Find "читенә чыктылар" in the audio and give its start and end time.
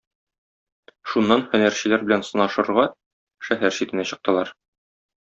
3.81-4.53